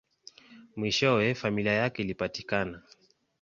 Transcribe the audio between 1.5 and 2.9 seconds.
yake ilipatikana.